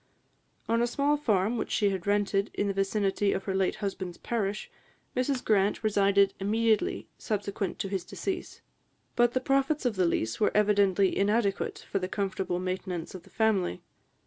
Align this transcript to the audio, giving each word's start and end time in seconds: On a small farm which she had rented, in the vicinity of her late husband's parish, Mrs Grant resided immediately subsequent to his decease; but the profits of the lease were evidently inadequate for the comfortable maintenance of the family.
On 0.67 0.81
a 0.81 0.87
small 0.87 1.15
farm 1.15 1.57
which 1.57 1.69
she 1.69 1.91
had 1.91 2.07
rented, 2.07 2.49
in 2.55 2.65
the 2.65 2.73
vicinity 2.73 3.33
of 3.33 3.43
her 3.43 3.53
late 3.53 3.75
husband's 3.85 4.17
parish, 4.17 4.67
Mrs 5.15 5.45
Grant 5.45 5.83
resided 5.83 6.33
immediately 6.39 7.07
subsequent 7.19 7.77
to 7.77 7.87
his 7.87 8.03
decease; 8.03 8.63
but 9.15 9.33
the 9.33 9.39
profits 9.39 9.85
of 9.85 9.97
the 9.97 10.07
lease 10.07 10.39
were 10.39 10.49
evidently 10.57 11.15
inadequate 11.15 11.85
for 11.87 11.99
the 11.99 12.07
comfortable 12.09 12.57
maintenance 12.57 13.13
of 13.13 13.21
the 13.21 13.29
family. 13.29 13.79